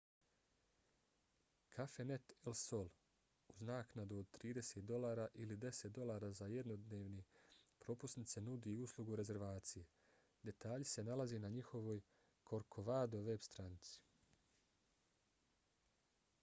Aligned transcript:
cafenet 1.73 2.31
el 2.51 2.55
sol 2.61 2.87
uz 3.51 3.59
naknadu 3.67 4.15
od 4.21 4.29
30 4.43 4.87
$ 4.91 5.35
ili 5.43 5.57
10 5.65 5.99
$ 6.03 6.31
za 6.39 6.47
jednodnevne 6.53 7.25
propusnice 7.85 8.43
nudi 8.49 8.73
uslugu 8.85 9.19
rezervacije. 9.21 9.85
detalji 10.51 10.87
se 10.93 11.03
nalaze 11.11 11.39
na 11.45 11.53
njihovoj 11.57 12.03
corcovado 12.49 13.21
veb-stranici 13.29 14.01